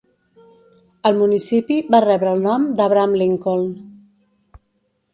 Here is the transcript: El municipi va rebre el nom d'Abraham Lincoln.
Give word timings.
El 1.09 1.19
municipi 1.19 1.77
va 1.97 2.01
rebre 2.07 2.33
el 2.39 2.43
nom 2.49 2.67
d'Abraham 2.83 3.17
Lincoln. 3.23 3.73